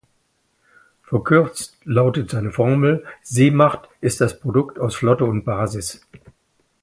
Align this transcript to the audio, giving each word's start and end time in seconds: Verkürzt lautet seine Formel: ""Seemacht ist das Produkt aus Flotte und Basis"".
Verkürzt 1.03 1.77
lautet 1.85 2.31
seine 2.31 2.51
Formel: 2.51 3.05
""Seemacht 3.21 3.87
ist 4.01 4.19
das 4.19 4.39
Produkt 4.39 4.79
aus 4.79 4.95
Flotte 4.95 5.25
und 5.25 5.45
Basis"". 5.45 6.01